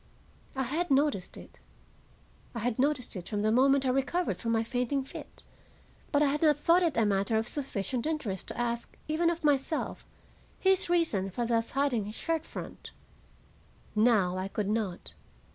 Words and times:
I 0.55 0.63
had 0.63 0.89
noticed 0.89 1.37
it. 1.37 1.59
I 2.55 2.59
had 2.61 2.79
noticed 2.79 3.15
it 3.15 3.29
from 3.29 3.43
the 3.43 3.51
moment 3.51 3.85
I 3.85 3.89
recovered 3.89 4.37
from 4.37 4.51
my 4.51 4.63
fainting 4.63 5.03
fit, 5.03 5.43
but 6.11 6.23
I 6.23 6.31
had 6.31 6.41
not 6.41 6.57
thought 6.57 6.81
it 6.81 6.97
a 6.97 7.05
matter 7.05 7.37
of 7.37 7.47
sufficient 7.47 8.07
interest 8.07 8.47
to 8.47 8.57
ask, 8.59 8.97
even 9.07 9.29
of 9.29 9.43
myself, 9.43 10.07
his 10.57 10.89
reason 10.89 11.29
for 11.29 11.45
thus 11.45 11.69
hiding 11.69 12.05
his 12.05 12.15
shirt 12.15 12.45
front. 12.47 12.89
Now 13.95 14.39
I 14.39 14.47
could 14.47 14.69
not. 14.69 15.13